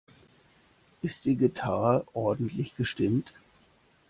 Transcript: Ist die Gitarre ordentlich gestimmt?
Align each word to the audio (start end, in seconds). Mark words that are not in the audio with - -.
Ist 1.03 1.25
die 1.25 1.35
Gitarre 1.35 2.07
ordentlich 2.13 2.75
gestimmt? 2.75 3.33